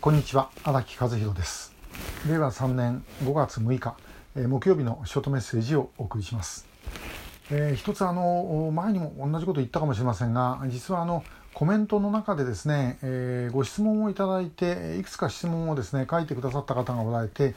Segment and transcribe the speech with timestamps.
[0.00, 1.74] こんにちは荒木和弘です。
[2.26, 3.94] 令和3年5月6日、
[4.34, 6.66] えー、木曜日のショートメッセージをお送りします、
[7.50, 17.54] えー、一つあの前にも同じこと言ったかもしれませんが実はあのコメントの中でですね、えー、ご質問をいただいていくつか質問をですね書いてくださった方がおられて、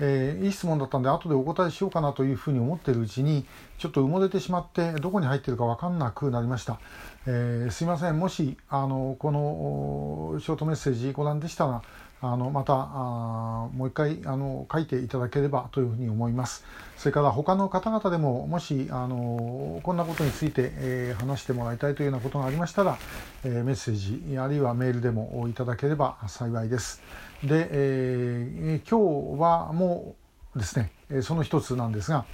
[0.00, 3.44] えー、いい質問だったんで後でお答えしようかなというふうに思ってるうちに
[3.78, 6.78] ちょっと埋もれてしまってどこに入ってるか分かんなくなりました、
[7.26, 8.18] えー、すいません。
[8.18, 11.82] もしあのこのショートメッセージご覧でしたら
[12.22, 16.64] あのまたあもう一回あの書いていただければというふうに思います。
[16.96, 22.96] それから他の方々でももしあのこんなことについて、えー、話してもらいたいというようなことがありましたら、
[23.44, 27.02] えー、メッセージあるいはメールでもいただければ幸いです。
[27.44, 30.16] で、えー、今日はも
[30.54, 30.90] うですね
[31.22, 32.24] その一つなんですが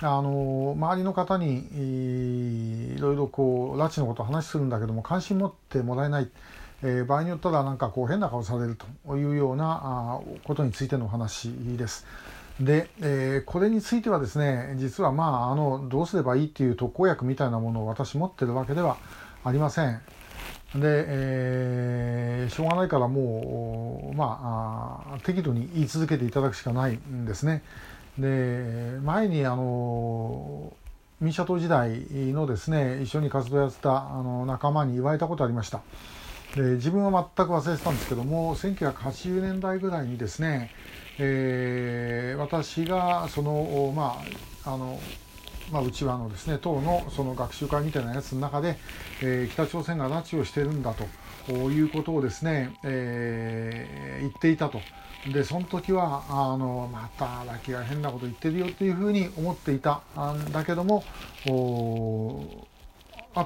[0.00, 6.30] あの周りの方にいろいろこう拉致のことを話するんだけども関心持ってもらえない
[6.82, 8.76] えー、場合によったらなんかこう変な顔される
[9.06, 12.06] というようなあことについてのお話です。
[12.60, 18.96] で、えー、これについてはですね実はまああのどうすればいいっていう特効薬みたいなものを私持ってるわけでは
[19.44, 20.00] ありません。
[20.74, 27.62] で、えー、しょうがないからもうまあ適度に言い続けていただくしかないんですね。
[28.18, 30.72] で前にあの
[31.20, 32.02] 民社党時代
[32.32, 35.80] のですね一緒に活動やってたあの仲間に言われたことありました。
[36.54, 40.70] で自分は全く忘れてたんですけども1980年代ぐらいにですね、
[41.18, 44.20] えー、私がそのま
[44.64, 44.98] ああの
[45.70, 48.78] まあ、うちわのですね党のその学習会みたいなやつの中で、
[49.22, 54.80] えー、北朝鮮が拉致をしてるんだということをですね、えー、言っていたと。
[55.32, 61.02] でその時はあのまた拉致が変なこと言ってるよっていうふうに思っていたんだけども
[61.44, 62.66] 後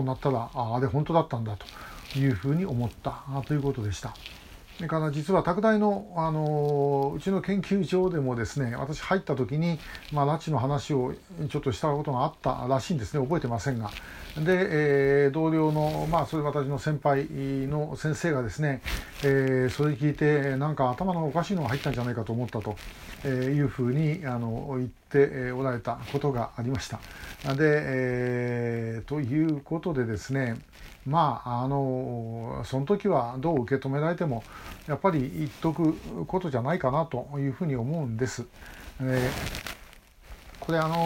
[0.00, 1.56] になったらああれ本当だったんだ
[2.12, 4.14] というふうに思ったということでした。
[4.76, 9.78] それから実は拓大の、あのうちの研究所でもですね私入った時に、
[10.12, 11.14] まあ、拉致の話を
[11.48, 13.90] ちょっとしたことがあったらしいんですね覚えてませんが
[14.36, 18.82] で、えー、同僚のまあそれ私の先輩の先生がですね、
[19.24, 22.76] えー、それ聞いてなんか頭のおかしいのが入ったんじゃないかと思ったと、
[23.24, 26.98] えいうふうにあの言っておられたことがありました。
[27.54, 30.56] で、えー、ということでですね
[31.06, 34.42] まああのその時はどう受け止められても
[34.86, 35.94] やっぱり言っとく
[36.26, 38.44] ことじゃないかなというふうに思うんです。
[39.00, 39.76] えー
[40.66, 40.96] これあの、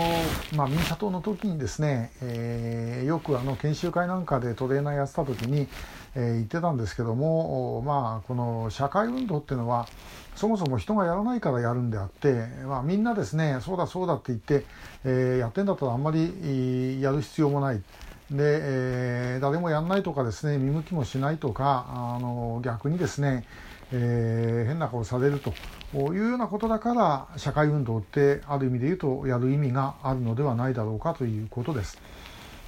[0.57, 5.69] まあ、民社党の時にですね、えー、よくあの研修会なんかでトレーナーやってた時に、
[6.15, 9.87] えー、言ってたんですけども、まあ、この社会運動っていうのは
[10.35, 14.65] そもそも人がやらないからやるんであって、まあ、みんなですねそうだそうだって言って、
[15.05, 17.83] えー、やってんだったらあんまりやる必要もない。
[18.31, 23.45] で、えー、誰もやんないとかですね見向きもしないとかあの逆にですね
[23.93, 25.53] えー、変な顔されると
[25.95, 32.01] いうようなことだから社会運動ってある意味で言うとやる意味があるのではないだろうかということです。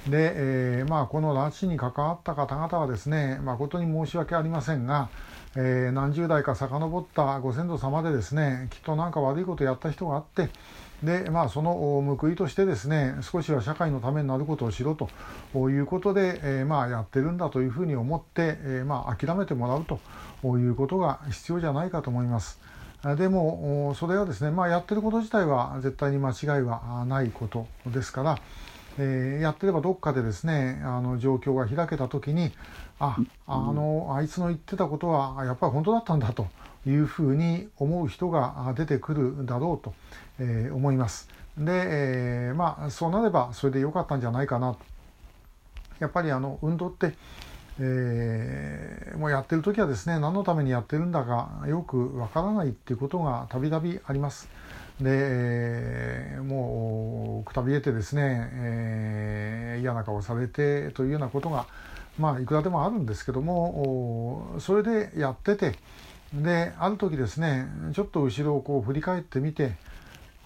[0.07, 5.07] で、えー、まあ、この拉致に関わった方々はですね誠に申し訳ありませんが、
[5.55, 10.49] えー、何十代か遡ったご先祖様でですねきっと何か悪いことやった人があって
[11.03, 11.73] で、まあ、その
[12.17, 19.99] 報いとしてですね少しは社会のためになることをしろということで、えー、まあ、やってるんだというふうに思って、えー、まあ、諦めてもらうと
[20.57, 22.59] いうことが必要じゃないかと思います。
[23.17, 28.39] でもそれはですね、まあ、やってること自体は絶対に間違いはないことですから、
[28.99, 32.51] えー、やってればどっかでですねあの状況が開けた時に
[32.99, 33.17] あ
[33.47, 36.47] あのあいつの言ってたことはやっぱり本当だったんだと
[36.85, 39.93] いうふうに思う人が出てくるだろうと、
[40.39, 41.29] えー、思います。
[41.57, 44.79] で、えー、まあそうなればそれでよかったんじゃないかなと。
[45.99, 47.13] やっぱりあの運動って、
[47.79, 54.49] えー、もうやってる時はですね何のためにやってるんだかよくわからないっていうことがたびたびあります。
[55.01, 56.37] で、
[57.53, 61.67] くたびれてですね、えー、嫌な顔されてというようなことが
[62.17, 65.75] まあいくらでもあるんですけどもそれでやってて
[66.33, 69.75] である時ですねちょっと後ろをこう振り返ってみて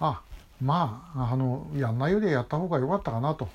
[0.00, 0.20] あ
[0.62, 3.48] まああのやんないよりはやった方が良かったかなと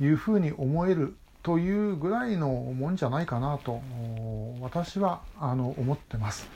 [0.00, 3.80] いうふうに思えるというぐらいのもんじゃないかなと
[4.60, 6.46] 私はあの思ってます。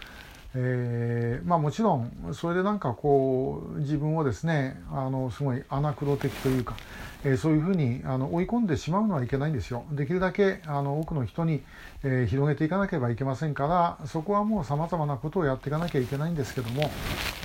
[0.54, 6.76] えー、まあもちろんそれでなんかこう自分をですねあのすごいアナクロ的というか、
[7.24, 11.62] えー、そういうふうにあの追い込んでしまうのはいけないんですよできるだけあの多くの人に、
[12.02, 16.90] えー、広げていかなければいけませんからそこはもうさまざまなことをやっていかなきゃいけないんですけども、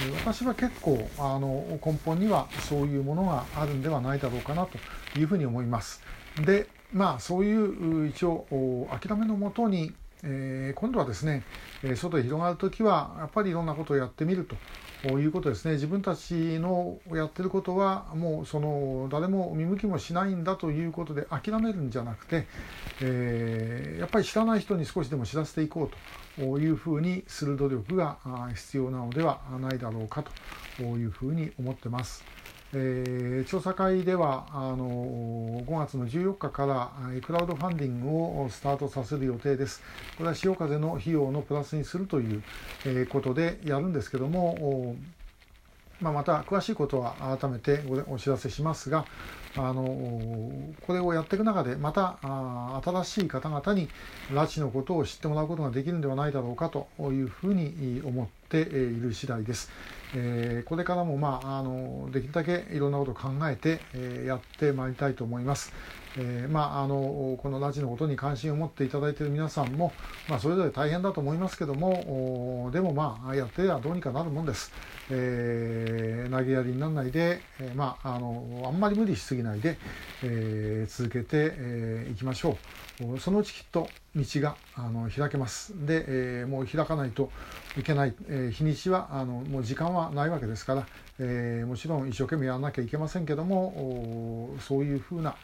[0.06, 4.77] え私は結構あの根本にはそういうものがあるんではないだろうかなと
[5.18, 6.01] いうふうに思います。
[6.45, 11.43] でまあそういう一応諦めのもとにえー、今度はですね、
[11.83, 14.47] え外へ広がる時はやっぱりいろんなことをやってみる
[15.03, 22.47] ということですね自分たちのやってることはもうその誰も見向きもしないんだということで諦めるんじゃなくて、
[23.01, 25.89] えー、やっぱり知らない人に少しでも知らせていこ
[26.37, 28.17] うというふうにする努力が
[28.55, 30.23] 必要なのではないだろうか
[30.77, 32.36] というふうに思ってます。
[32.73, 36.91] えー、調査会ではあの5月の14日から
[37.21, 39.81] クラウドファンディングをスタートさせる予定です。
[40.17, 42.43] これは潮風の費用のプラスにするという、
[43.09, 44.95] ことでやるんですけども、
[46.01, 49.05] まあ、また詳しいことは改めてお知らせしますが
[49.57, 50.51] あの
[50.86, 52.19] これをやっていく中でまた
[52.83, 53.89] 新しい方々に
[54.31, 59.71] 拉致のことを知ってもらうことができるんではないだろうかというふうに思っている次第です。
[60.15, 65.74] えー、これからも、まあ、あのできるだけいろんなことを考えて、えー、やってまいりたいと思います。
[66.19, 69.94] えー、まあ、あのこのラジのことに関心を持っていただいている皆さんも、
[70.27, 74.71] まあ、それぞれ大変だと思いますけどもでもまあやってりゃどうにかなるもんです、
[75.12, 79.77] えー、投げやりにならないで、えー、まあ、あのあんまり無理しすぎないで、
[80.23, 82.57] え続けてい、えきましょ
[83.15, 83.19] う。
[83.19, 85.73] そのうちきっと道があの開けます。
[85.85, 87.29] で、えもう開かないと
[87.77, 90.88] いけない、え日にちはあのもう時間はないわけですから、
[91.19, 95.35] えもちろん一生懸命やらなきゃいけませんけどもそういうふうな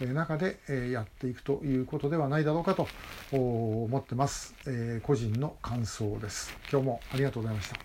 [0.00, 0.58] 中で
[0.90, 2.88] やっていくということではないだろうかと
[3.30, 6.52] 思ってます、え個人の感想です。
[6.70, 7.76] 今日もありがとうございました。